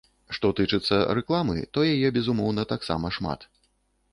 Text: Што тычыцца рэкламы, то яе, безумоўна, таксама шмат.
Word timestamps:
Што 0.35 0.49
тычыцца 0.59 0.97
рэкламы, 1.17 1.57
то 1.77 1.83
яе, 1.93 2.07
безумоўна, 2.17 2.61
таксама 2.73 3.13
шмат. 3.19 3.39